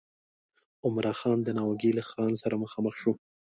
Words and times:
عمرا 0.85 1.13
خان 1.19 1.37
د 1.43 1.49
ناوګي 1.57 1.91
له 1.97 2.03
خان 2.09 2.31
سره 2.43 2.55
مخامخ 2.63 2.93
شو. 3.01 3.11